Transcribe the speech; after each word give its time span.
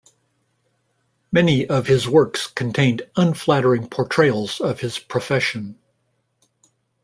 Many 1.31 1.67
of 1.67 1.85
his 1.85 2.07
works 2.07 2.47
contained 2.47 3.03
unflattering 3.17 3.87
portrayals 3.87 4.59
of 4.59 4.79
his 4.79 4.97
profession. 4.97 5.77